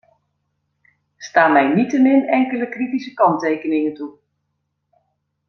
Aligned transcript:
Sta 1.17 1.47
mij 1.47 1.67
niettemin 1.73 2.27
enkele 2.27 2.69
kritische 2.69 3.13
kanttekeningen 3.13 3.93
toe. 3.93 4.15